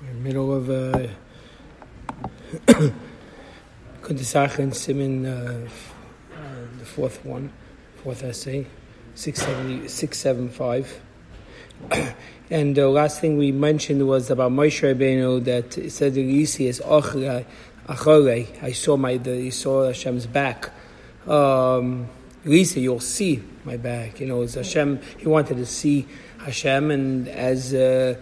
[0.00, 1.08] Middle of uh,
[4.08, 5.68] and Simon, uh,
[6.32, 6.38] uh,
[6.78, 7.52] the fourth one,
[8.02, 8.66] fourth essay,
[9.16, 11.00] 670, 675.
[12.50, 16.68] and the last thing we mentioned was about Moshe Rabbeinu that it said the Yisi
[16.68, 17.44] is Achore.
[18.62, 20.70] I saw my, the, he saw Hashem's back.
[21.26, 22.08] Um,
[22.44, 24.18] Lisa, you'll see my back.
[24.18, 24.98] You know, it's Hashem.
[25.18, 26.08] He wanted to see
[26.38, 28.14] Hashem, and as uh,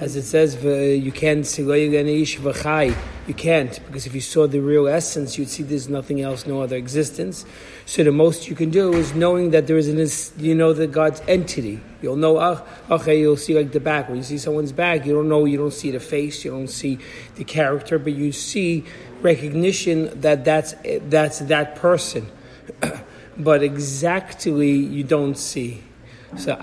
[0.00, 5.38] as it says, you can't see You can't because if you saw the real essence,
[5.38, 7.46] you'd see there's nothing else, no other existence.
[7.86, 10.90] So the most you can do is knowing that there is an, you know, that
[10.90, 11.80] God's entity.
[12.02, 14.08] You'll know, ah, okay, you'll see like the back.
[14.08, 16.68] When you see someone's back, you don't know, you don't see the face, you don't
[16.68, 16.98] see
[17.36, 18.84] the character, but you see
[19.20, 20.74] recognition that that's
[21.08, 22.26] that's that person.
[23.38, 25.82] but exactly you don't see.
[26.36, 26.58] So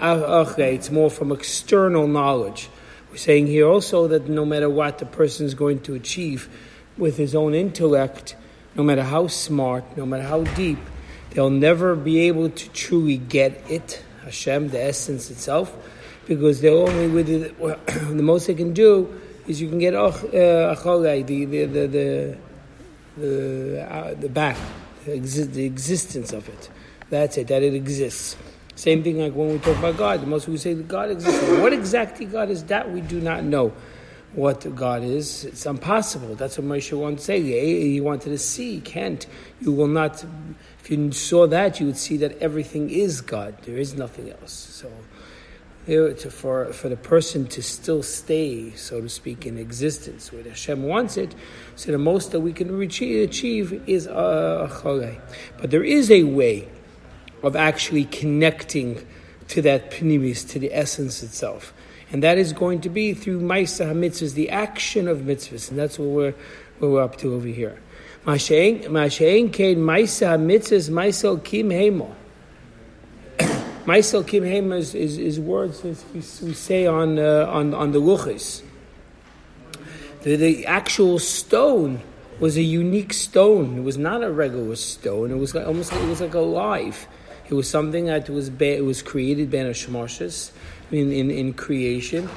[0.57, 2.69] it's more from external knowledge.
[3.09, 6.49] We're saying here also that no matter what the person is going to achieve
[6.97, 8.35] with his own intellect,
[8.75, 10.79] no matter how smart, no matter how deep,
[11.31, 15.73] they'll never be able to truly get it, Hashem, the essence itself,
[16.27, 17.55] because they're only with it.
[18.15, 22.37] The most they can do is you can get uh, the the the the
[23.17, 24.57] the, uh, the back
[25.05, 26.69] the existence of it.
[27.09, 28.35] That's it, that it exists.
[28.75, 30.27] Same thing like when we talk about God.
[30.27, 31.41] Most we say that God exists.
[31.59, 33.71] What exactly God is, that we do not know
[34.33, 35.45] what God is.
[35.45, 36.35] It's impossible.
[36.35, 37.41] That's what Moshe wanted to say.
[37.41, 38.81] He wanted to see.
[38.81, 39.25] can't.
[39.61, 40.25] You will not.
[40.81, 43.55] If you saw that, you would see that everything is God.
[43.63, 44.51] There is nothing else.
[44.51, 44.91] So,
[45.85, 51.17] for for the person to still stay, so to speak, in existence where Hashem wants
[51.17, 51.35] it,
[51.75, 55.15] so the most that we can achieve is a uh,
[55.57, 56.67] But there is a way
[57.43, 59.05] of actually connecting
[59.49, 61.73] to that pnimis, to the essence itself.
[62.11, 65.69] And that is going to be through Maisa HaMitzvahs, the action of mitzvahs.
[65.69, 66.33] And that's what we're,
[66.79, 67.79] what we're up to over here.
[68.25, 72.13] Ma'ashein kein Maisa HaMitzvahs, Maisa Kim Hemo.
[73.85, 78.63] Maisa Kim is, is, words that we, we say on, uh, on, on the Luchis.
[80.23, 82.01] The, the actual stone
[82.39, 83.77] was a unique stone.
[83.77, 85.29] It was not a regular stone.
[85.29, 87.07] It was like, almost like, it was like alive.
[87.47, 90.49] It was something that was be, it was created ben Shemoshes
[90.91, 92.27] in, in in creation,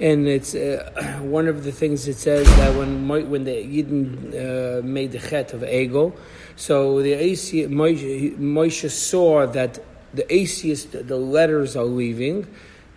[0.00, 4.82] and it's uh, one of the things it says that when when the Yidden uh,
[4.82, 6.14] made the chet of ego,
[6.56, 9.78] so the Moshe saw that
[10.14, 12.46] the Asius, the letters are leaving,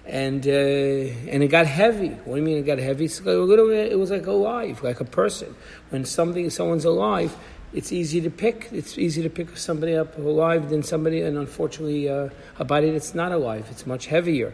[0.06, 2.10] and uh, and it got heavy.
[2.10, 3.06] What do you mean it got heavy?
[3.06, 5.56] It's like it was like alive, like a person.
[5.90, 7.36] When something, someone's alive,
[7.74, 8.70] it's easy to pick.
[8.72, 12.30] It's easy to pick somebody up alive than somebody, and unfortunately, uh,
[12.60, 13.68] a body that's not alive.
[13.72, 14.54] It's much heavier.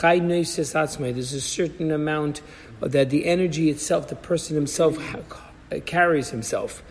[0.00, 2.40] There's a certain amount
[2.80, 4.98] that the energy itself, the person himself
[5.86, 6.82] carries himself.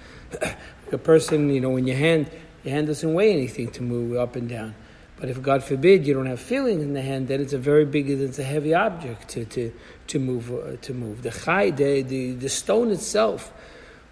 [0.91, 2.29] a person, you know, when your hand,
[2.63, 4.75] your hand doesn't weigh anything to move up and down.
[5.21, 7.85] But if God forbid you don't have feeling in the hand, then it's a very
[7.85, 9.71] big, it's a heavy object to to
[10.07, 11.21] to move uh, to move.
[11.21, 13.53] The chai, the, the the stone itself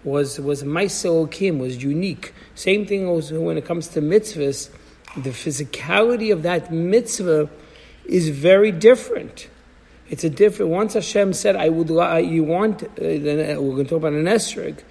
[0.04, 2.32] was was Maisa Kim was unique.
[2.54, 4.70] Same thing also when it comes to mitzvahs,
[5.18, 7.50] the physicality of that mitzvah
[8.06, 9.50] is very different.
[10.12, 10.72] It's a different.
[10.72, 11.90] Once Hashem said, "I would,"
[12.24, 12.84] you want.
[12.84, 14.84] Uh, then uh, we're going to talk about an esrog.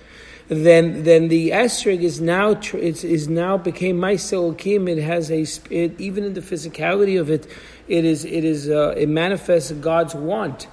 [0.48, 4.88] Then, then the esrog is now it's is now became Maisa Kim.
[4.88, 7.46] It has a it, even in the physicality of it,
[7.86, 10.66] it is it is uh, it manifests God's want.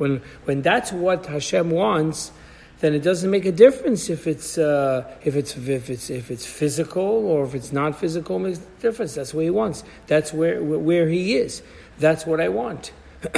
[0.03, 2.33] When when that's what Hashem wants,
[2.81, 6.45] then it doesn't make a difference if it's uh, if it's if it's if it's
[6.45, 8.41] physical or if it's not physical.
[8.41, 9.15] Makes a difference.
[9.15, 9.85] That's what He wants.
[10.09, 11.63] That's where where He is.
[12.01, 12.91] That's what I want.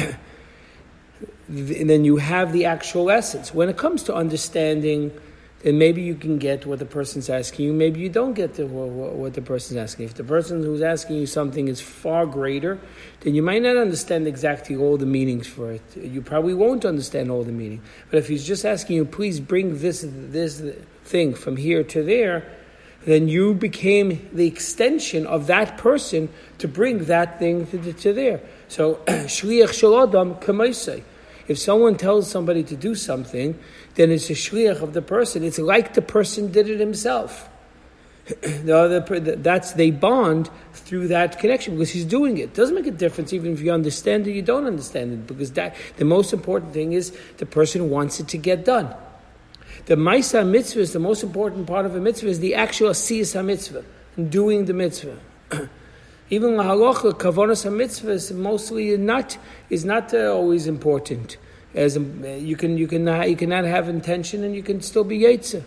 [1.49, 3.53] and then you have the actual essence.
[3.53, 5.13] When it comes to understanding,
[5.65, 7.73] then maybe you can get what the person's asking you.
[7.73, 10.05] Maybe you don't get the, what the person's asking.
[10.05, 12.79] If the person who's asking you something is far greater,
[13.21, 15.83] then you might not understand exactly all the meanings for it.
[15.97, 17.81] You probably won't understand all the meaning.
[18.11, 20.61] But if he's just asking you, please bring this this
[21.05, 22.45] thing from here to there,
[23.07, 26.29] then you became the extension of that person
[26.59, 28.43] to bring that thing to, to there.
[28.69, 31.05] So, shliach shalodam kamaisei.
[31.47, 33.59] If someone tells somebody to do something,
[33.95, 35.45] then it's a shliach of the person.
[35.45, 37.49] It's like the person did it himself.
[38.41, 39.01] the other,
[39.37, 42.43] that's they bond through that connection because he's doing it.
[42.43, 42.55] it.
[42.55, 45.77] Doesn't make a difference even if you understand it, you don't understand it because that
[45.99, 48.95] the most important thing is the person wants it to get done.
[49.87, 53.45] The Maisa mitzvah is the most important part of a mitzvah is the actual asiyas
[53.45, 53.85] mitzvah,
[54.31, 55.19] doing the mitzvah.
[56.31, 59.37] even the halacha kavonas mitzvah is mostly not
[59.69, 61.37] is not uh, always important.
[61.75, 65.21] As um, you can you can you cannot have intention and you can still be
[65.21, 65.65] yetzer.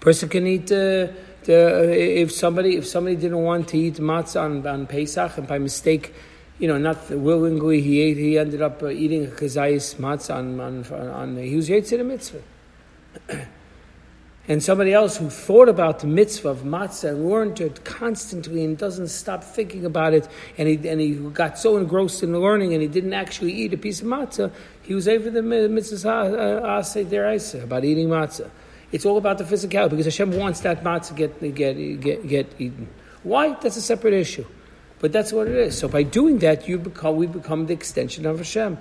[0.00, 0.70] Person can eat.
[0.70, 1.08] Uh,
[1.44, 5.58] the, if somebody if somebody didn't want to eat matzah on, on Pesach and by
[5.58, 6.14] mistake,
[6.58, 10.60] you know, not willingly he ate, he ended up uh, eating a kazayis matzah on,
[10.60, 12.42] on, on, on he was yetzer mitzvah.
[14.46, 18.76] and somebody else who thought about the mitzvah of matzah and learned it constantly and
[18.76, 22.72] doesn't stop thinking about it, and he, and he got so engrossed in the learning
[22.74, 24.52] and he didn't actually eat a piece of matzah,
[24.82, 28.50] he was over the mitzvah uh, uh, about eating matzah.
[28.92, 32.88] It's all about the physicality because Hashem wants that matzah get, get, get, get eaten.
[33.22, 33.54] Why?
[33.54, 34.44] That's a separate issue.
[35.00, 35.76] But that's what it is.
[35.76, 38.78] So by doing that, you become, we become the extension of Hashem.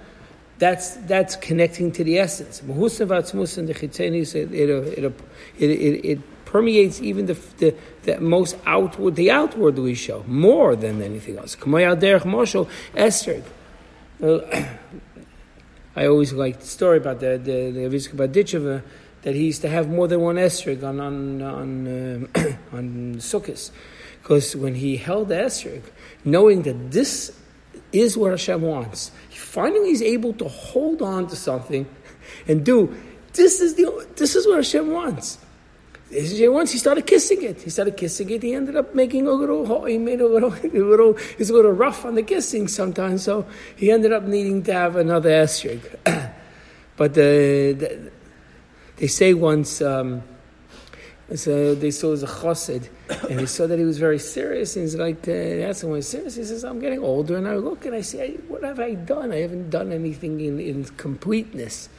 [0.64, 2.62] That's, that's connecting to the essence.
[2.64, 5.12] It, it,
[5.60, 11.02] it, it permeates even the, the, the, most outward, the outward we show, more than
[11.02, 11.58] anything else.
[12.96, 13.44] Esther.
[15.98, 18.84] I always like the story about the, the, the
[19.24, 22.40] that he used to have more than one esrog on on on, uh,
[22.78, 23.70] on Sukkot,
[24.22, 25.82] because when he held the esrog,
[26.24, 27.38] knowing that this
[27.94, 31.88] is what Hashem wants, he finally is able to hold on to something
[32.48, 32.94] and do.
[33.34, 35.40] This is the this is what Hashem wants.
[36.12, 38.44] Once he started kissing it, he started kissing it.
[38.44, 39.86] He ended up making a little.
[39.86, 41.14] He made a little, a little.
[41.38, 44.96] He's a little rough on the kissing sometimes, so he ended up needing to have
[44.96, 45.82] another esrog.
[46.98, 48.12] but the, the
[48.98, 50.22] they say once, um,
[51.36, 52.90] so they saw as a chassid,
[53.30, 54.76] and they saw that he was very serious.
[54.76, 57.48] And he's like, uh, they asked him, "Was serious?" He says, "I'm getting older, and
[57.48, 59.32] I look and I say, what have I done?
[59.32, 61.90] I haven't done anything in, in completeness,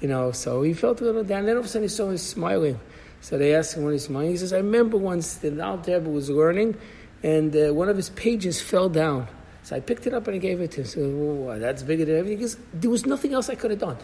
[0.00, 1.44] you know." So he felt a little down.
[1.44, 2.80] Then all of a sudden, he saw him smiling.
[3.20, 4.30] So they asked him when he's smiling.
[4.30, 6.76] He says, "I remember once the Alter was learning,
[7.22, 9.28] and uh, one of his pages fell down."
[9.62, 10.86] So I picked it up and I gave it to him.
[10.86, 12.48] So well, that's bigger than everything.
[12.72, 13.98] There was nothing else I could have done.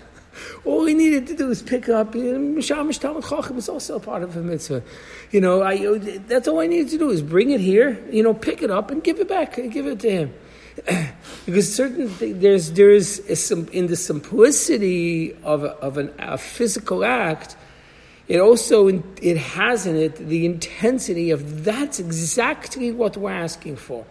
[0.64, 2.14] All he needed to do was pick up.
[2.14, 4.82] Is also a part of a mitzvah.
[5.30, 8.02] You know, I, uh, that's all I needed to do is bring it here.
[8.10, 9.56] You know, pick it up and give it back.
[9.56, 10.34] Give it to him.
[11.46, 12.10] because certain
[12.40, 17.56] there's there is some in the simplicity of of an, a physical act.
[18.28, 18.88] It also
[19.20, 24.06] it has in it the intensity of that's exactly what we're asking for,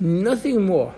[0.00, 0.94] nothing more.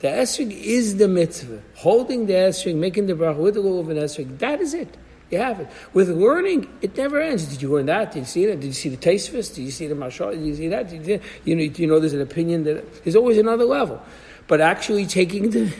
[0.00, 1.62] The esrog is the mitzvah.
[1.74, 4.96] Holding the esrog, making the bracha with the rule of an esrog, that is it.
[5.30, 5.68] You have it.
[5.92, 7.46] With learning, it never ends.
[7.46, 8.12] Did you learn that?
[8.12, 8.60] Did you see that?
[8.60, 9.52] Did you see the Tosfos?
[9.54, 10.32] Did you see the Mashal?
[10.32, 10.88] Did you see that?
[10.88, 14.00] Did you, you, know, you know there's an opinion that there's always another level.
[14.46, 15.72] But actually taking the,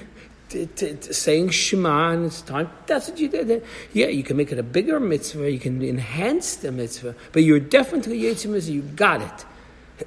[1.13, 3.63] saying Shema and it's time, that's what you did.
[3.93, 7.61] Yeah, you can make it a bigger mitzvah, you can enhance the mitzvah, but you're
[7.61, 9.47] definitely mitzvah, you got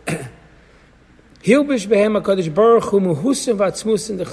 [0.07, 0.27] it.
[1.43, 4.25] Hilbish behem HaKadosh Baruch Hu muhusim v'atzmusim the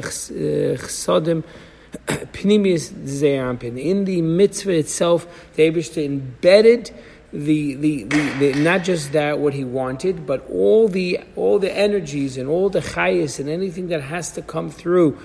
[0.00, 1.44] chesadim,
[2.32, 3.78] pnimis ze'ampin.
[3.78, 5.26] In the mitzvah itself,
[5.56, 6.90] the Abishta embedded
[7.34, 11.70] the, the, the, the, not just that what he wanted, but all the all the
[11.70, 15.18] energies and all the chayas and anything that has to come through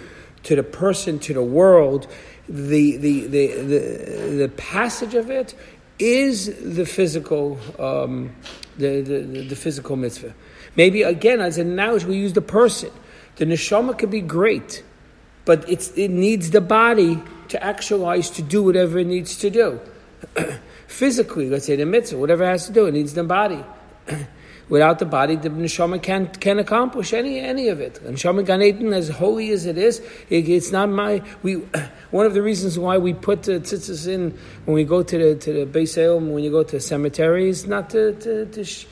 [0.43, 2.07] to the person, to the world,
[2.49, 5.55] the the the the, the passage of it
[5.97, 8.35] is the physical um,
[8.77, 10.33] the, the, the, physical mitzvah.
[10.75, 12.91] Maybe again, as an analogy, we use the person.
[13.37, 14.83] The neshama could be great,
[15.45, 19.79] but it's, it needs the body to actualize to do whatever it needs to do.
[20.87, 23.63] Physically, let's say the mitzvah, whatever it has to do, it needs the body.
[24.67, 28.01] Without the body, the neshama can't can accomplish any any of it.
[28.01, 31.21] And neshama Gan Eden, as holy as it is, it, it's not my.
[31.43, 31.53] We
[32.11, 35.35] one of the reasons why we put the tzitzis in when we go to the
[35.35, 35.95] to the Beis
[36.31, 38.87] when you go to cemeteries, not to to, to, sh,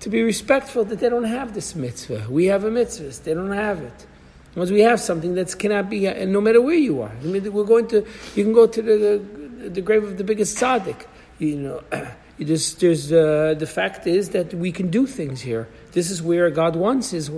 [0.00, 2.26] to be respectful that they don't have this mitzvah.
[2.30, 4.06] We have a mitzvah; they don't have it.
[4.54, 7.52] Once we have something that cannot be, and no matter where you are, I mean,
[7.52, 8.06] we're going to.
[8.36, 11.06] You can go to the the grave of the biggest tzaddik.
[11.40, 11.82] You know.
[12.38, 15.68] There's, there's, uh, the fact is that we can do things here.
[15.92, 17.30] This is where God wants is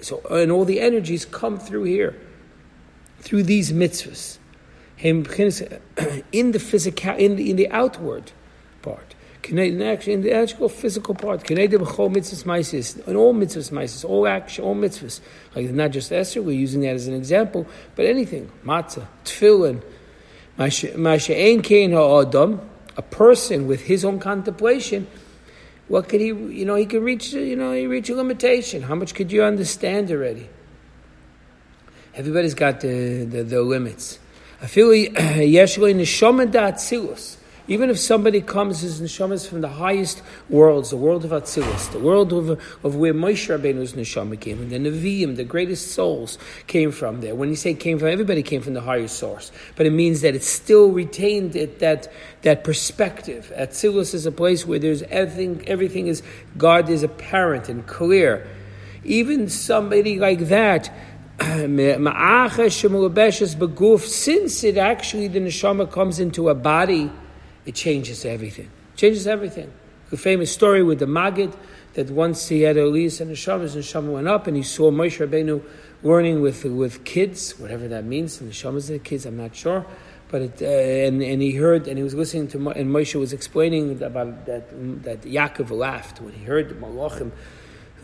[0.00, 2.14] so, and all the energies come through here,
[3.20, 4.38] through these mitzvahs,
[5.02, 5.22] in
[6.52, 8.32] the physical, in the, in the outward
[8.82, 9.14] part,
[9.48, 15.20] in the actual physical part, in all mitzvahs, all action, all mitzvahs,
[15.54, 19.82] like not just Esther, we're using that as an example, but anything, matzah, tefillin,
[20.58, 22.60] mashe'en kein ha'adam,
[22.96, 25.06] a person with his own contemplation,
[25.88, 28.82] what could he, you know, he could reach, you know, he reach a limitation.
[28.82, 30.48] How much could you understand already?
[32.14, 34.18] Everybody's got the, the, the limits.
[34.62, 37.36] I feel yeshua neshama atzilus.
[37.66, 41.90] Even if somebody comes, his neshama is from the highest worlds, the world of Atzilus,
[41.92, 42.50] the world of,
[42.84, 47.34] of where Moshe Rabbeinu's neshama came, and the Nevi'im, the greatest souls, came from there.
[47.34, 50.34] When you say came from, everybody came from the higher source, but it means that
[50.34, 53.50] it still retained it, that that perspective.
[53.56, 56.22] Atzilus is a place where there's everything, everything is
[56.58, 58.46] God is apparent and clear.
[59.04, 60.92] Even somebody like that.
[61.40, 61.80] since
[64.64, 67.10] it actually the neshama comes into a body,
[67.66, 68.70] it changes everything.
[68.94, 69.72] It changes everything.
[70.10, 71.56] The famous story with the Magid
[71.94, 75.26] that once he had Elias and Neshamas, and Neshama went up and he saw Moshe
[75.26, 75.64] Rabbeinu
[76.02, 78.40] learning with with kids, whatever that means.
[78.40, 79.86] And Neshamas the kids, I'm not sure.
[80.28, 83.32] But it, uh, and, and he heard and he was listening to and Moshe was
[83.32, 84.68] explaining about that
[85.04, 87.30] that Yaakov laughed when he heard the Malachim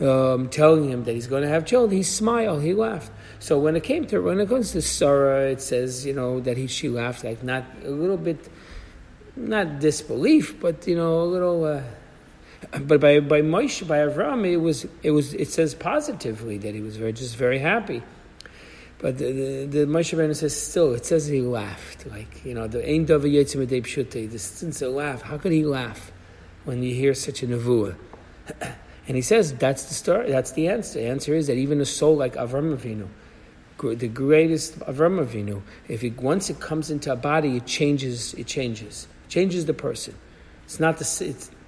[0.01, 1.95] um, telling him that he's going to have children.
[1.95, 3.11] He smiled, he laughed.
[3.39, 6.57] So when it came to when it comes to Sarah, it says you know that
[6.57, 8.49] he she laughed like not a little bit
[9.35, 11.63] not disbelief, but you know, a little.
[11.65, 11.81] Uh,
[12.81, 16.81] but by by Moshe, by Avram, it was it was it says positively that he
[16.81, 18.03] was very just very happy.
[18.99, 22.67] But the, the, the Moshe Rabbeinu says still it says he laughed like you know
[22.67, 24.29] the Ein Davar Yitzim Pshute.
[24.29, 26.11] The since laugh, how could he laugh
[26.65, 27.95] when you hear such a nevuah?
[29.07, 30.29] and he says that's the story.
[30.29, 30.99] That's the answer.
[30.99, 33.07] The answer is that even a soul like Avram Avinu,
[33.97, 38.35] the greatest Avram Avinu, if it, once it comes into a body, it changes.
[38.35, 40.13] It changes changes the person.
[40.65, 41.05] It's not the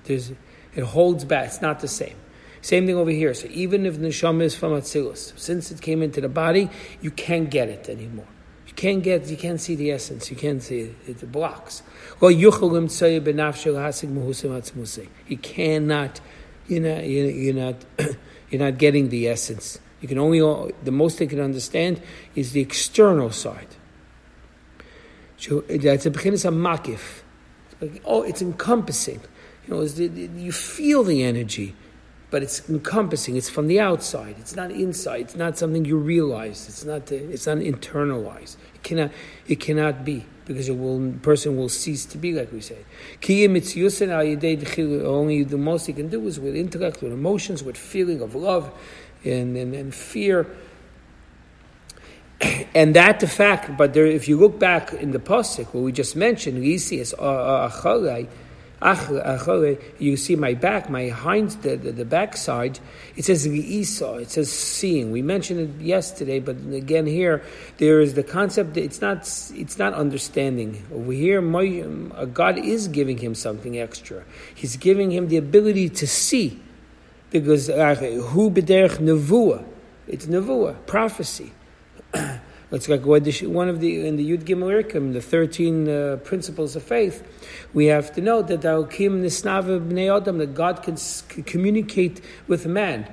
[0.05, 0.31] it's,
[0.75, 1.47] it holds back.
[1.47, 2.15] It's not the same.
[2.61, 3.33] Same thing over here.
[3.33, 6.69] So even if neshama is from Atzilus, since it came into the body,
[7.01, 8.27] you can't get it anymore.
[8.67, 9.27] You can't get.
[9.27, 10.29] You can't see the essence.
[10.29, 10.95] You can't see it.
[11.21, 11.83] It blocks.
[12.19, 12.51] Well, You
[15.41, 16.21] cannot.
[16.67, 17.05] You're not.
[17.05, 17.75] You're not.
[18.49, 19.79] You're not getting the essence.
[19.99, 20.39] You can only.
[20.83, 22.01] The most they can understand
[22.35, 23.67] is the external side.
[25.37, 27.22] So that's a beginning of makif.
[27.83, 29.21] Like, oh, it's encompassing.
[29.67, 31.75] You know, the, the, you feel the energy,
[32.31, 33.35] but it's encompassing.
[33.35, 34.35] It's from the outside.
[34.39, 35.21] It's not inside.
[35.21, 36.67] It's not something you realize.
[36.67, 37.11] It's not.
[37.11, 38.57] It's not internalized.
[38.75, 39.11] It cannot.
[39.47, 41.13] It cannot be because it will.
[41.21, 42.83] Person will cease to be like we said.
[45.05, 48.71] Only the most he can do is with intellect, with emotions, with feeling of love,
[49.23, 50.47] and and, and fear
[52.75, 55.91] and that the fact, but there, if you look back in the pasuk what we
[55.91, 56.97] just mentioned, you see
[59.99, 62.79] you see my back, my hind, the, the, the back side.
[63.15, 64.15] It says Esau.
[64.15, 65.11] It says seeing.
[65.11, 67.43] We mentioned it yesterday, but again here
[67.77, 68.75] there is the concept.
[68.75, 69.19] It's not.
[69.55, 70.85] It's not understanding.
[70.91, 74.25] Over here, my, uh, God is giving him something extra.
[74.53, 76.61] He's giving him the ability to see,
[77.29, 79.63] because uh, who nevuah.
[80.07, 81.53] It's nevuah, prophecy.
[82.73, 87.21] It's like one of the in the Yud Gimel the thirteen uh, principles of faith.
[87.71, 88.65] We have to know that
[90.09, 90.97] Adam, that God can
[91.43, 93.07] communicate with man.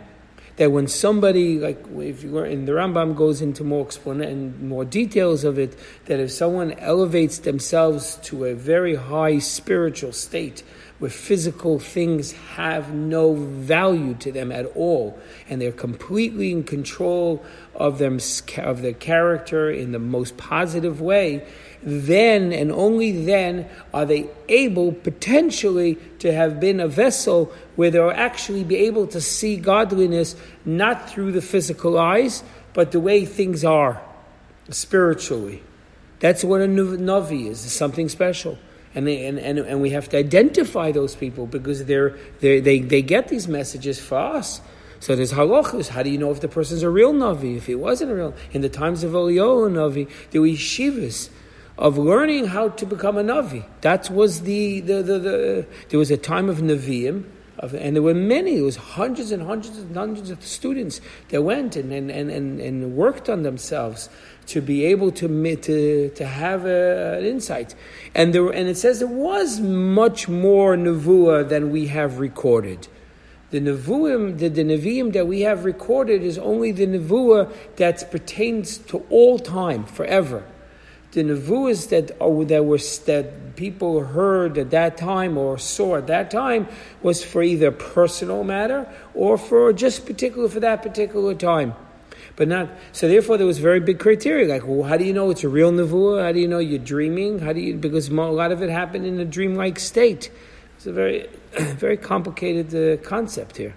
[0.57, 4.87] That when somebody like if you were in the Rambam goes into more explanation, more
[4.87, 10.63] details of it, that if someone elevates themselves to a very high spiritual state,
[11.01, 17.45] where physical things have no value to them at all, and they're completely in control
[17.75, 18.19] of them
[18.59, 21.47] of their character in the most positive way,
[21.83, 28.11] then and only then are they able potentially to have been a vessel where they'll
[28.11, 32.43] actually be able to see godliness not through the physical eyes,
[32.75, 34.03] but the way things are
[34.69, 35.63] spiritually.
[36.19, 38.59] That's what a Navi is, something special
[38.95, 42.81] and, they, and, and, and we have to identify those people because they're, they're, they
[42.81, 44.61] they get these messages for us.
[45.01, 45.89] So there's halachas.
[45.89, 47.57] How do you know if the person's a real navi?
[47.57, 51.31] If he wasn't a real, in the times of Eliyahu navi, there were yeshivas
[51.79, 53.65] of learning how to become a navi.
[53.81, 57.25] That was the, the, the, the there was a time of naviim.
[57.59, 61.43] Of, and there were many, there was hundreds and hundreds and hundreds of students that
[61.43, 64.09] went and, and, and, and, worked on themselves
[64.47, 67.75] to be able to, to, to have a, an insight.
[68.15, 72.89] And, there, and it says there was much more nevuah than we have recorded.
[73.51, 78.79] The nevuim, the, the neviim that we have recorded is only the nevuah that pertains
[78.79, 80.45] to all time, forever.
[81.13, 86.07] The nevuahs that are, that were that people heard at that time or saw at
[86.07, 86.69] that time
[87.03, 91.75] was for either personal matter or for just particular for that particular time.
[92.37, 92.71] but not.
[92.93, 94.47] So therefore, there was very big criteria.
[94.47, 96.23] Like, well, how do you know it's a real nevuah?
[96.23, 97.41] How do you know you're dreaming?
[97.41, 97.75] How do you?
[97.75, 100.31] Because a lot of it happened in a dreamlike state.
[100.81, 101.29] It's a very,
[101.77, 103.75] very complicated uh, concept here.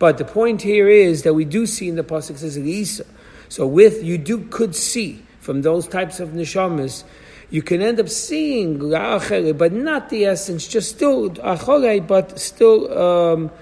[0.00, 3.06] But the point here is that we do see in the pasuk says Isa.
[3.48, 7.04] So with you do could see from those types of neshamas,
[7.48, 13.52] you can end up seeing but not the essence, just still but still um,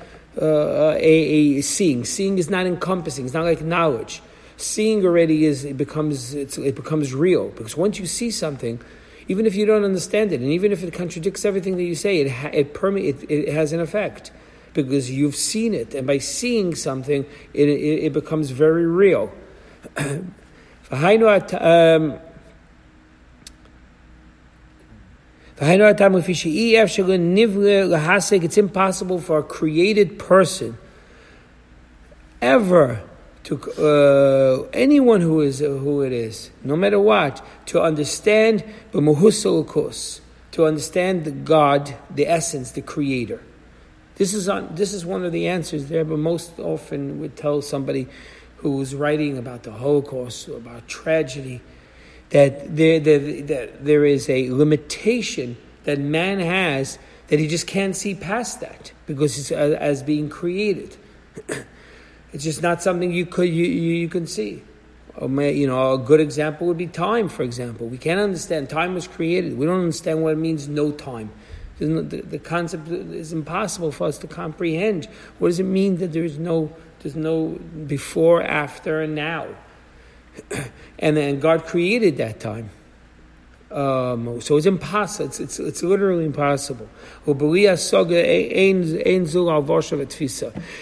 [0.41, 2.07] uh, a, a, seeing.
[2.07, 3.27] Seeing is not encompassing.
[3.27, 4.23] It's not like knowledge.
[4.57, 8.81] Seeing already is it becomes it becomes real because once you see something,
[9.29, 12.21] even if you don't understand it, and even if it contradicts everything that you say,
[12.21, 14.31] it it, perme- it, it has an effect
[14.75, 19.33] because you've seen it, and by seeing something, it, it, it becomes very real.
[19.97, 20.35] um,
[28.43, 30.77] It's impossible for a created person
[32.43, 33.03] ever
[33.45, 40.67] to uh, anyone who is uh, who it is, no matter what, to understand to
[40.67, 43.43] understand the God, the essence, the Creator.
[44.17, 47.61] This is on, this is one of the answers there, but most often we tell
[47.61, 48.07] somebody
[48.59, 51.61] who's writing about the Holocaust or about tragedy
[52.31, 56.99] that there, there, that there is a limitation that man has
[57.29, 60.97] that he just can't see past that because it's as, as being created.
[62.35, 64.65] it's just not something you could you, you, you can see.
[65.23, 67.29] You know, a good example would be time.
[67.29, 69.57] For example, we can't understand time was created.
[69.57, 71.31] We don't understand what it means no time.
[71.79, 75.07] The, the concept is impossible for us to comprehend.
[75.39, 77.51] What does it mean that there's no there's no
[77.87, 79.47] before, after, and now?
[80.99, 82.71] and then God created that time.
[83.75, 85.27] Um, so it's impossible.
[85.27, 86.89] It's, it's, it's literally impossible.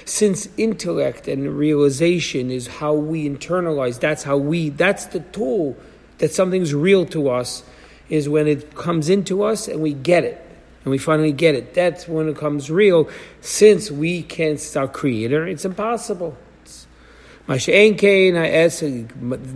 [0.04, 5.74] Since intellect and realization is how we internalize, that's how we, that's the tool
[6.18, 7.62] that something's real to us,
[8.10, 10.38] is when it comes into us and we get it.
[10.84, 11.72] And we finally get it.
[11.72, 13.08] That's when it comes real.
[13.40, 16.36] Since we can't start creator, it's impossible.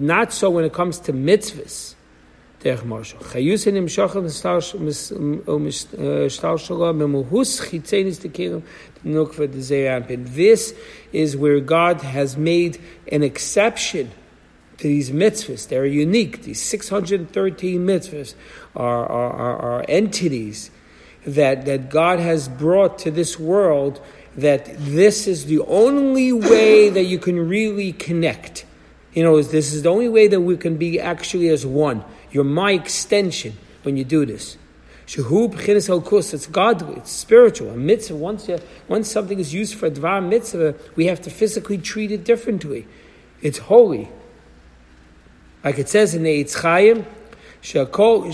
[0.00, 1.95] Not so when it comes to mitzvahs.
[2.62, 2.68] Uh,
[10.14, 10.74] this
[11.12, 12.80] is where God has made
[13.12, 14.10] an exception
[14.78, 15.68] to these mitzvahs.
[15.68, 16.42] They're unique.
[16.42, 18.34] These 613 mitzvahs
[18.74, 20.70] are, are, are, are entities
[21.26, 24.00] that, that God has brought to this world
[24.36, 28.66] that this is the only way that you can really connect.
[29.14, 32.04] You know, this is the only way that we can be actually as one.
[32.30, 34.58] You're my extension when you do this.
[35.06, 36.34] Shehu.
[36.34, 36.96] It's God.
[36.96, 37.70] It's spiritual.
[37.70, 38.16] A mitzvah.
[38.16, 38.58] Once you,
[38.88, 42.86] once something is used for a dvar mitzvah, we have to physically treat it differently.
[43.40, 44.08] It's holy.
[45.62, 47.06] Like it says in the Eitz Chaim,
[47.62, 48.26] Shakol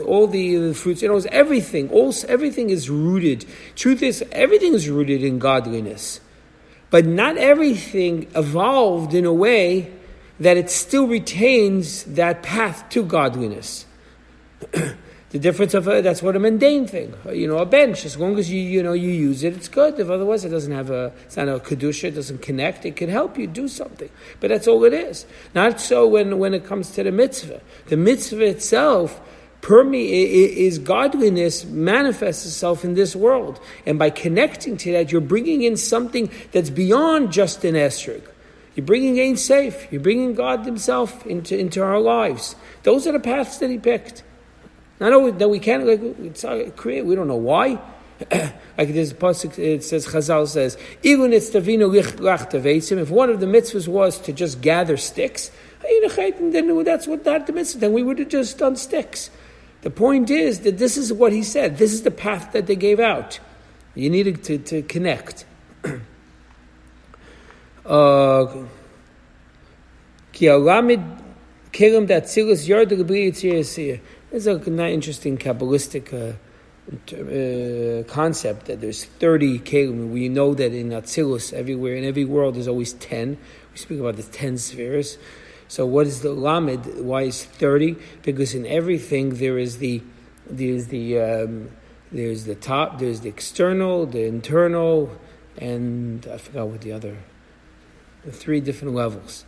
[0.00, 3.44] all the uh, fruits, you know, everything, all everything is rooted.
[3.76, 6.20] Truth is, everything is rooted in godliness,
[6.88, 9.92] but not everything evolved in a way
[10.40, 13.86] that it still retains that path to godliness.
[15.30, 17.14] the difference of a, that's what a mundane thing.
[17.26, 18.04] Uh, you know, a bench.
[18.04, 19.98] As long as you you know you use it, it's good.
[19.98, 22.84] If otherwise it doesn't have a it's not a kedusha, it doesn't connect.
[22.84, 25.26] It can help you do something, but that's all it is.
[25.54, 27.60] Not so when when it comes to the mitzvah.
[27.86, 29.20] The mitzvah itself.
[29.60, 35.64] Perme- is godliness manifests itself in this world, and by connecting to that, you're bringing
[35.64, 38.22] in something that's beyond just an esrog.
[38.78, 39.90] You're bringing Ein Sof.
[39.90, 42.54] You're bringing God Himself into, into our lives.
[42.84, 44.22] Those are the paths that He picked.
[45.00, 46.44] Not that we can't like it's
[46.76, 47.04] create.
[47.04, 47.80] We don't know why.
[48.30, 51.92] like this pasuk, it says Chazal says, "Even it's tavino
[53.02, 55.50] If one of the mitzvahs was to just gather sticks,
[55.82, 57.80] then that's what that the mitzvah.
[57.80, 59.30] Then we would have just done sticks.
[59.80, 61.78] The point is that this is what he said.
[61.78, 63.40] This is the path that they gave out.
[63.96, 65.46] You needed to, to connect.
[67.88, 68.64] uh,
[74.30, 76.34] it's a interesting Kabbalistic uh,
[76.90, 80.10] uh, concept that there's 30 kelim.
[80.10, 83.38] We know that in Atzilus, everywhere, in every world, there's always 10.
[83.72, 85.18] We speak about the 10 spheres.
[85.68, 86.86] So what is the Lamed?
[87.00, 87.96] Why is 30?
[88.22, 90.02] Because in everything there is the,
[90.48, 91.70] there's the, um,
[92.10, 95.10] there's the top, there's the external, the internal,
[95.58, 97.18] and I forgot what the other,
[98.24, 99.44] the three different levels.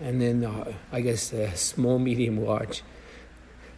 [0.00, 2.82] And then uh, I guess uh, small, medium, large.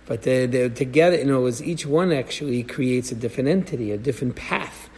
[0.06, 3.98] But they're, they're together, you know, as each one actually creates a different entity, a
[3.98, 4.88] different path.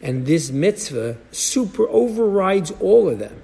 [0.00, 3.42] And this mitzvah super overrides all of them.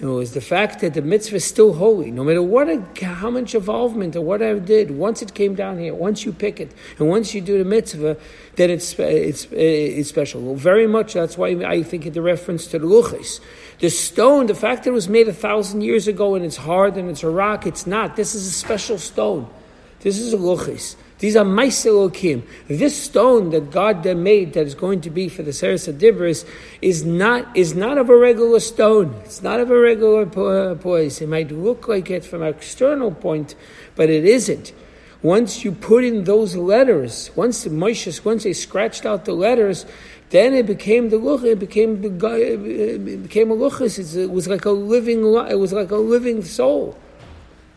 [0.00, 2.68] You know, is the fact that the mitzvah is still holy, no matter what,
[3.02, 4.92] how much involvement or what I did.
[4.92, 8.16] Once it came down here, once you pick it, and once you do the mitzvah,
[8.54, 10.40] then it's it's it's special.
[10.40, 11.14] Well, very much.
[11.14, 13.40] That's why I think in the reference to the luchis,
[13.80, 16.96] the stone, the fact that it was made a thousand years ago and it's hard
[16.96, 18.14] and it's a rock, it's not.
[18.14, 19.50] This is a special stone.
[20.00, 20.94] This is a luchis.
[21.18, 22.44] These are Maiselokim.
[22.68, 26.48] This stone that God made that is going to be for the Seres Dibris
[26.80, 29.14] is not, is not of a regular stone.
[29.24, 30.26] It's not of a regular
[30.76, 31.20] poise.
[31.20, 33.56] It might look like it from an external point,
[33.96, 34.72] but it isn't.
[35.20, 39.84] Once you put in those letters, once the Moshe, once they scratched out the letters,
[40.30, 41.42] then it became the luch.
[41.42, 44.16] It became it became a luchas.
[44.16, 45.24] It was like a living.
[45.50, 46.96] It was like a living soul.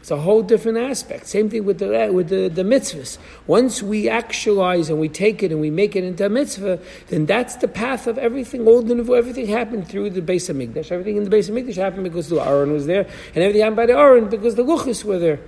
[0.02, 1.28] It's a whole different aspect.
[1.28, 3.20] Same thing with the uh, with the, the mitzvahs.
[3.46, 7.28] Once we actualize and we take it and we make it into a mitzvah, then
[7.28, 8.68] that's the path of everything.
[8.68, 10.92] All the everything happened through the Beis HaMikdash.
[10.92, 13.02] Everything in the Beis HaMikdash happened because the Aaron was there,
[13.36, 15.40] and everything happened by the Aaron because the Luchas were there,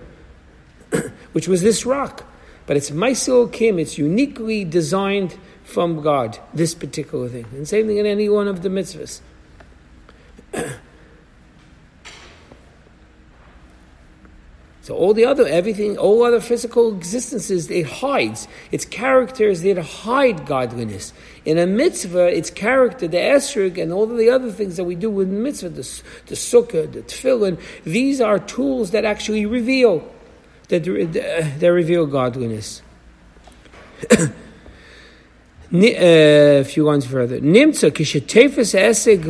[1.31, 2.23] which was this rock.
[2.67, 3.79] But it's Maisil Kim.
[3.79, 6.37] It's uniquely designed from God.
[6.53, 9.21] This particular thing, and same thing in any one of the mitzvahs.
[14.83, 18.49] So all the other, everything, all other physical existences, it hides.
[18.69, 21.13] Its character is there to hide godliness.
[21.45, 24.95] In a mitzvah, its character, the esrog, and all of the other things that we
[24.95, 30.05] do with mitzvah, the, the sukkah, the tefillin, these are tools that actually reveal,
[30.67, 32.81] that, uh, that reveal godliness.
[35.75, 37.39] A few lines further.
[37.39, 39.25] Nimtza kishetefes eseg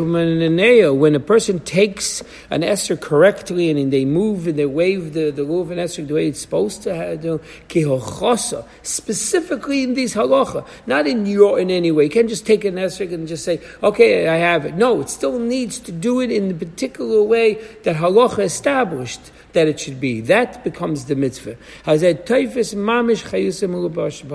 [1.00, 5.44] when a person takes an esser correctly and they move and they wave the, the
[5.44, 11.08] lulav and esser the way it's supposed to do, kihochosa, specifically in these halacha, not
[11.08, 12.04] in your in any way.
[12.04, 14.76] You can't just take an esser and just say, okay, I have it.
[14.76, 17.54] No, it still needs to do it in the particular way
[17.84, 20.22] that halacha established that it should be.
[20.22, 21.56] That becomes the mitzvah.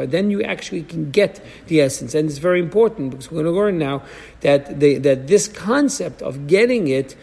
[0.07, 2.15] Then you actually can get the essence.
[2.15, 4.03] And it's very important because we're going to learn now
[4.41, 7.17] that, that this concept of getting it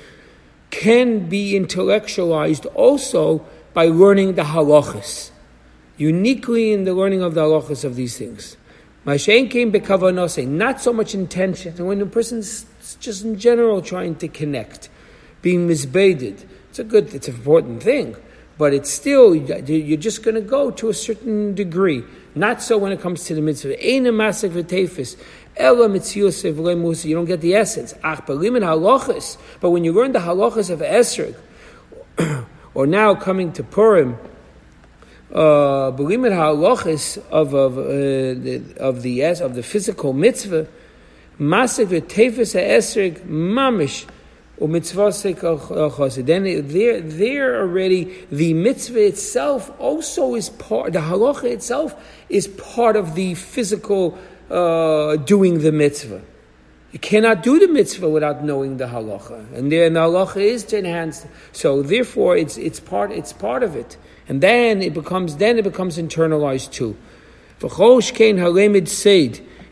[0.69, 5.31] can be intellectualized also by learning the halachas.
[5.97, 8.57] Uniquely in the learning of the halachas of these things.
[9.05, 11.73] Mashain came bekavanose, not so much intention.
[11.85, 12.65] When a person's
[12.99, 14.89] just in general trying to connect,
[15.41, 16.43] being misbaded,
[16.75, 18.17] it's a good, it's an important thing,
[18.57, 22.03] but it's still, you're just going to go to a certain degree.
[22.35, 23.77] Not so when it comes to the mitzvah.
[23.77, 25.15] V'tefis.
[25.55, 27.93] Ela You don't get the essence.
[28.03, 29.37] Ach, halachas.
[29.61, 31.37] But when you learn the halachas of Esrog,
[32.73, 34.17] or now coming to Purim,
[35.33, 40.67] uh, believe halachas of of uh, the, of the of the physical mitzvah,
[41.39, 44.05] masik v'tefis ha'esrog mamish
[46.21, 51.93] then there, there already, the mitzvah itself also is part, the halacha itself
[52.29, 54.17] is part of the physical
[54.49, 56.21] uh, doing the mitzvah.
[56.93, 60.63] You cannot do the mitzvah without knowing the halacha, and the, and the halacha is
[60.65, 61.25] to enhance.
[61.51, 63.97] So therefore, it's it's part it's part of it,
[64.29, 66.95] and then it becomes then it becomes internalized too.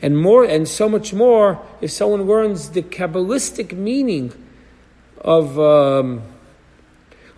[0.02, 4.34] and more and so much more if someone learns the kabbalistic meaning
[5.24, 6.22] of, um,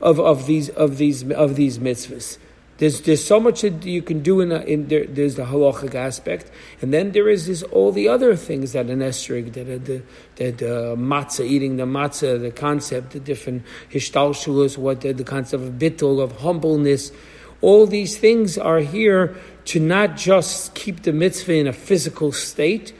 [0.01, 2.37] of, of, these, of, these, of these mitzvahs.
[2.77, 5.95] There's, there's so much that you can do in, a, in there, there's the halachic
[5.95, 10.01] aspect, and then there is this, all the other things that an esrig, that the
[10.35, 15.63] that uh, matzah, eating the matzah, the concept, the different hishtalshulas, what the, the concept
[15.63, 17.13] of bittul, of humbleness,
[17.61, 22.93] all these things are here to not just keep the mitzvah in a physical state,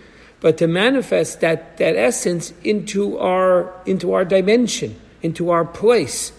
[0.45, 6.31] but to manifest that, that essence into our, into our dimension, into our place.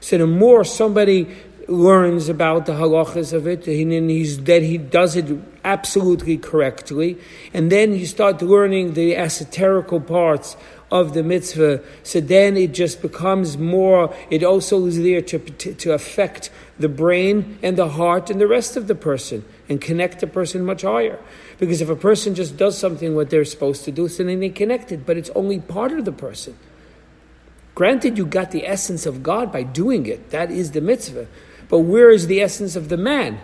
[0.00, 1.34] So the more somebody
[1.66, 7.16] learns about the halachas of it, and he's, that he does it absolutely correctly,
[7.54, 10.58] and then you start learning the esoterical parts
[10.90, 15.92] of the mitzvah, so then it just becomes more, it also is there to, to
[15.92, 20.26] affect the brain and the heart and the rest of the person and connect the
[20.26, 21.18] person much higher.
[21.58, 24.50] Because if a person just does something what they're supposed to do, so then they
[24.50, 26.56] connected, but it's only part of the person.
[27.74, 30.30] Granted, you got the essence of God by doing it.
[30.30, 31.26] That is the mitzvah.
[31.68, 33.40] But where is the essence of the man?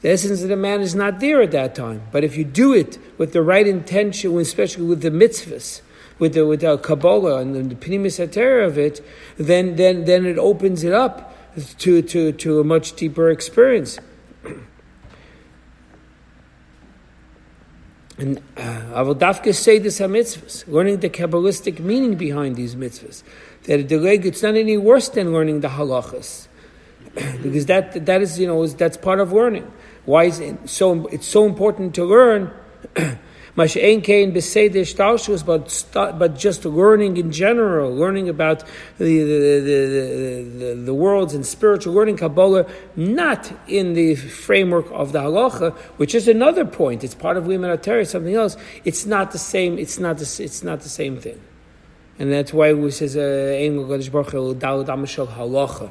[0.00, 2.02] The essence of the man is not there at that time.
[2.12, 5.82] But if you do it with the right intention, especially with the mitzvahs,
[6.20, 8.20] with the with the Kabbalah and the Pnimis
[8.64, 9.04] of it,
[9.36, 11.30] then then then it opens it up
[11.78, 13.98] to, to, to a much deeper experience.
[18.18, 23.22] And uh, Avodavka say this mitzvahs, learning the Kabbalistic meaning behind these mitzvahs.
[23.62, 26.46] That the leg, it's not any worse than learning the halachas.
[27.14, 29.72] because that, that is, you know, that's part of learning.
[30.04, 32.52] Why is it so, it's so important to learn
[35.42, 38.64] but but just learning in general, learning about
[38.98, 45.12] the the, the, the, the worlds and spiritual learning Kabbalah, not in the framework of
[45.12, 47.02] the halacha, which is another point.
[47.02, 48.56] It's part of Limanatari, something else.
[48.84, 49.78] It's not the same.
[49.78, 51.40] It's not the, it's not the same thing,
[52.18, 53.20] and that's why we says uh,
[55.20, 55.90] halacha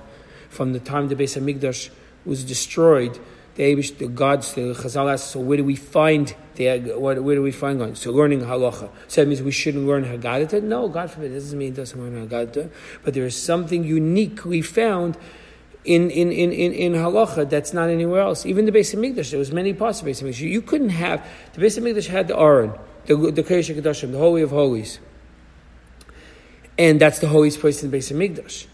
[0.50, 1.90] from the time the Beis Hamikdash
[2.26, 3.20] was destroyed
[3.60, 7.52] the the gods, the Chazal asks, so where do we find the, where, do we
[7.52, 7.98] find God?
[7.98, 8.90] So learning halacha.
[9.10, 10.64] So that means we shouldn't learn Haggadah?
[10.64, 12.72] No, God forbid, it doesn't mean it doesn't learn Haggadah.
[13.04, 15.18] But there is something uniquely found
[15.84, 18.46] in, in, in, in, in halacha that's not anywhere else.
[18.46, 20.40] Even the Beis Hamikdash, there was many parts of Beis Hamikdash.
[20.40, 22.72] You couldn't have, the Beis Hamikdash had the Aron,
[23.08, 25.00] the, the Kodesh HaKadoshim, the Holy of Holies.
[26.78, 28.68] And that's the holiest place in the Beis Hamikdash.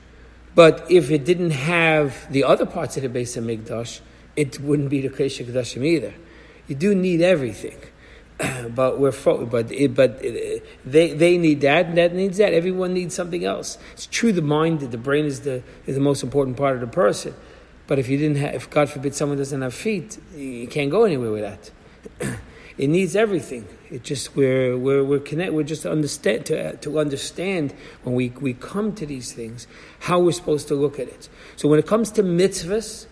[0.54, 4.02] But if it didn't have the other parts of the Beis Hamikdash,
[4.36, 6.14] it wouldn't be the Kodesh Kodashim either.
[6.68, 7.78] You do need everything,
[8.70, 12.54] but we're fo- but it, but it, they they need that and that needs that.
[12.54, 13.78] Everyone needs something else.
[13.94, 14.32] It's true.
[14.32, 17.34] The mind, the brain is the is the most important part of the person.
[17.88, 21.04] But if you didn't have, if God forbid someone doesn't have feet, you can't go
[21.04, 22.40] anywhere with that.
[22.78, 23.68] it needs everything.
[23.92, 25.54] It just we're we're we're connect.
[25.54, 29.68] We're just understand to uh, to understand when we we come to these things
[30.00, 31.30] how we're supposed to look at it.
[31.56, 33.06] So when it comes to mitzvahs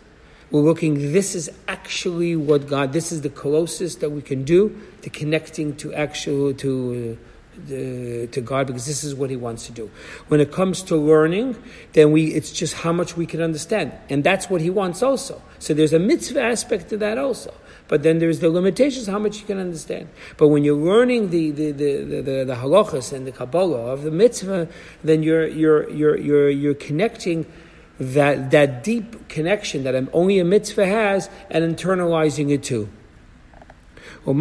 [0.53, 4.79] we're looking, this is actually what God, this is the closest that we can do
[5.01, 7.17] to connecting to actual, to,
[7.57, 7.67] uh,
[8.31, 9.89] to God, because this is what He wants to do.
[10.27, 11.55] When it comes to learning,
[11.93, 13.93] then we, it's just how much we can understand.
[14.11, 15.41] And that's what He wants also.
[15.57, 17.51] So there's a mitzvah aspect to that also.
[17.87, 20.07] But then there's the limitations, how much you can understand.
[20.37, 24.03] But when you're learning the, the, the, the, the, the halachas and the Kabbalah of
[24.03, 24.67] the mitzvah,
[25.03, 27.47] then you're, you're, you're, you're, you're connecting
[28.03, 32.89] that, that deep connection that only a mitzvah has and internalizing it too.
[34.25, 34.39] When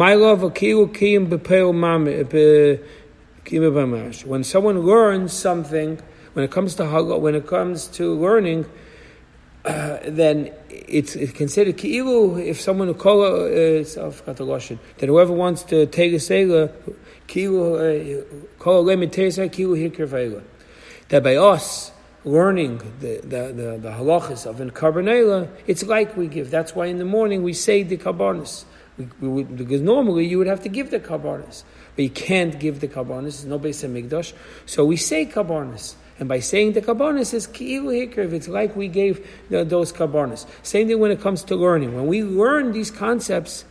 [4.43, 6.01] someone learns something,
[6.33, 8.65] when it comes to when it comes to learning,
[9.65, 13.27] uh, then it's, it's considered ki'ilu if someone who call uh,
[14.97, 16.69] that whoever wants to take a sega
[17.27, 18.25] ki'ilu
[18.59, 20.43] call a ki'ilu
[21.07, 21.92] that by us
[22.25, 26.49] learning the, the, the, the halachas of in Karbanela, it's like we give.
[26.49, 27.97] That's why in the morning we say the
[29.19, 31.63] we because normally you would have to give the karbanis.
[31.95, 34.33] But you can't give the karbanis, there's no Beis Mikdash.
[34.65, 35.95] So we say karbanis.
[36.19, 40.45] And by saying the karbanis is hikriv, it's like we gave the, those karbanis.
[40.61, 41.95] Same thing when it comes to learning.
[41.95, 43.65] When we learn these concepts,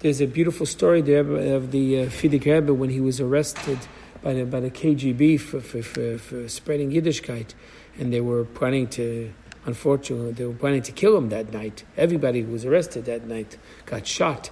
[0.00, 3.78] there's a beautiful story there of the uh, Frierdiker Rebbe when he was arrested
[4.22, 7.54] by the, by the KGB for, for, for, for spreading Yiddishkeit,
[7.98, 9.32] and they were planning to,
[9.66, 11.84] unfortunately, they were planning to kill him that night.
[11.96, 14.50] Everybody who was arrested that night got shot,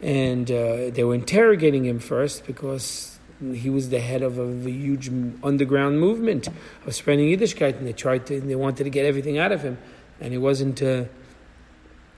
[0.00, 3.18] and uh, they were interrogating him first because
[3.54, 5.08] he was the head of a, of a, huge
[5.42, 6.48] underground movement
[6.86, 9.62] of spreading Yiddishkeit, and they tried to, and they wanted to get everything out of
[9.62, 9.78] him,
[10.20, 11.04] and he wasn't, uh,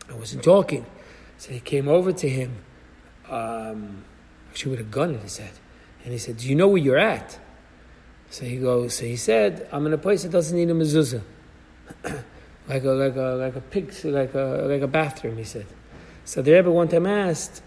[0.08, 0.86] I wasn't talking.
[1.38, 2.56] So he came over to him,
[3.28, 4.04] um,
[4.50, 5.52] actually with a gun in his head
[6.08, 7.38] and he said, Do you know where you're at?
[8.30, 11.20] So he goes, so he said, I'm in a place that doesn't need a mezuzah.
[12.66, 15.66] like a like a like a pig like a like a bathroom, he said.
[16.24, 17.62] So the Rebbe one time asked,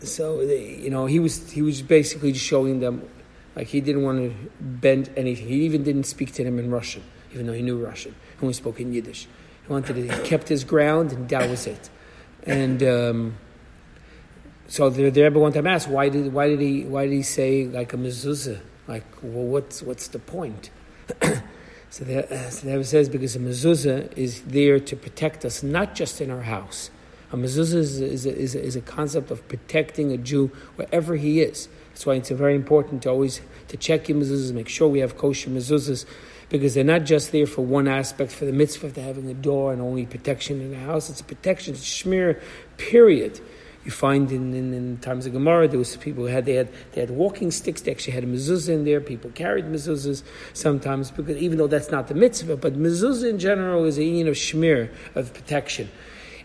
[0.00, 3.06] so they, you know, he was he was basically just showing them
[3.54, 5.46] like he didn't want to bend anything.
[5.46, 7.02] He even didn't speak to them in Russian,
[7.34, 8.14] even though he knew Russian.
[8.38, 9.28] He only spoke in Yiddish.
[9.66, 11.90] He wanted to, he kept his ground, and that was it.
[12.44, 13.36] And um,
[14.68, 17.22] so the, the Rebbe one time asked, why did, why did he why did he
[17.22, 18.60] say like a mezuzah?
[18.88, 20.70] Like, well, what's what's the point?
[21.90, 25.62] so, the, uh, so the Rebbe says because a mezuzah is there to protect us,
[25.62, 26.90] not just in our house.
[27.32, 31.16] A mezuzah is, is, a, is, a, is a concept of protecting a Jew wherever
[31.16, 31.68] he is.
[31.90, 35.16] That's why it's very important to always to check your mezuzahs, make sure we have
[35.16, 36.06] kosher mezuzahs,
[36.48, 39.72] because they're not just there for one aspect, for the mitzvah of having a door
[39.72, 41.10] and only protection in the house.
[41.10, 42.40] It's a protection, it's a shmir,
[42.76, 43.40] period.
[43.86, 46.68] You find in, in, in, times of Gemara, there was people who had they had
[46.90, 47.82] they had walking sticks.
[47.82, 49.00] They actually had a mezuzah in there.
[49.00, 53.84] People carried mezuzahs sometimes because even though that's not the mitzvah, but mezuzah in general
[53.84, 55.88] is a union of shmir of protection.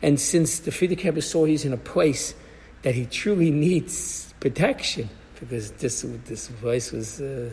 [0.03, 2.35] And since the Rebbe saw he's in a place
[2.83, 7.19] that he truly needs protection, because this this place was.
[7.19, 7.49] Uh,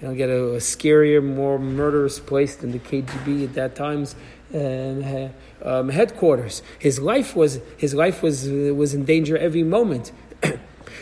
[0.00, 4.14] you know, get a, a, scarier, more murderous place than the KGB at that time's
[4.54, 5.30] um,
[5.62, 6.62] um, headquarters.
[6.78, 10.12] His life was his life was uh, was in danger every moment.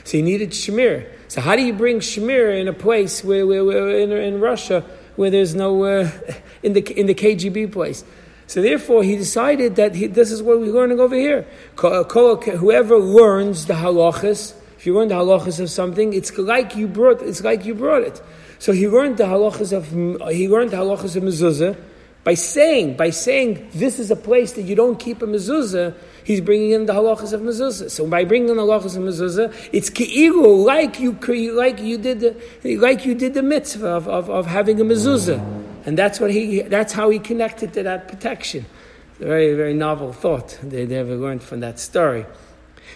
[0.02, 1.08] So he needed Shemir.
[1.28, 4.84] So how do you bring Shemir in a place where, where, where in, in Russia
[5.16, 6.10] where there's no uh,
[6.62, 8.04] in the in the KGB place?
[8.46, 11.46] So therefore, he decided that he, this is what we're learning over here.
[11.76, 17.22] Whoever learns the halachas, if you learn the halachas of something, it's like you brought.
[17.22, 18.20] It's like you brought it.
[18.58, 19.88] So he learned the halachas of
[20.30, 21.76] he learned the halachas of mezuzah
[22.24, 25.94] by saying by saying this is a place that you don't keep a mezuzah.
[26.24, 27.90] He's bringing in the halachas of mezuzah.
[27.90, 31.12] So by bringing in the halachas of mezuzah, it's keilu like you
[31.52, 35.64] like you did the, like you did the mitzvah of, of, of having a mezuzah.
[35.86, 38.64] And that's what he, that's how he connected to that protection.
[39.12, 42.24] It's a very, very novel thought they never learned from that story.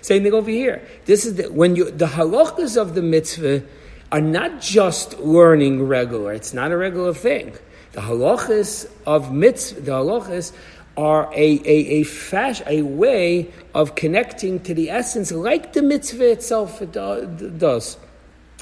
[0.00, 0.86] Same thing over here.
[1.04, 3.62] This is the, when you, the halachas of the mitzvah
[4.10, 6.32] are not just learning regular.
[6.32, 7.52] It's not a regular thing.
[7.98, 10.52] The halachas of mitzvah, the halachas
[10.96, 16.30] are a, a, a, fash, a way of connecting to the essence like the mitzvah
[16.30, 17.96] itself does.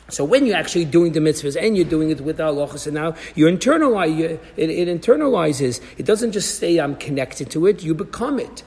[0.08, 3.14] So when you're actually doing the mitzvahs and you're doing it with halachas, and now
[3.34, 5.82] you internalize, you, it, it, internalizes.
[5.98, 8.62] It doesn't just say I'm connected to it, you become it.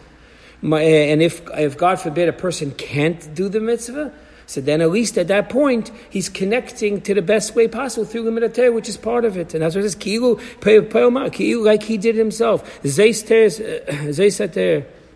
[0.62, 4.14] My, and if, if, God forbid, a person can't do the mitzvah,
[4.50, 8.24] so then at least at that point, he's connecting to the best way possible through
[8.24, 9.54] the mitzvah, which is part of it.
[9.54, 12.64] And that's what it says, ki'ilu, ki'ilu, like he did himself.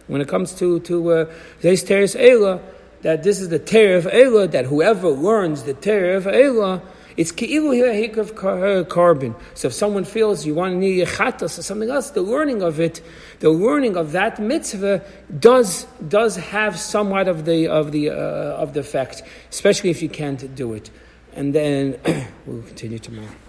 [0.05, 1.25] When it comes to, to, uh,
[1.63, 2.61] Eila,
[3.01, 6.83] that this is the Torah of Elah, that whoever learns the Torah of Elah,
[7.17, 8.33] it's ki'ilu hikriv
[8.87, 9.35] korban.
[9.53, 12.79] So if someone feels you want to need chatas or something else, the learning of
[12.79, 13.01] it,
[13.39, 15.03] the learning of that mitzvah
[15.39, 20.09] does does have somewhat of the of the uh, of the effect, especially if you
[20.09, 20.89] can't do it.
[21.35, 21.99] And then
[22.45, 23.42] we'll continue tomorrow.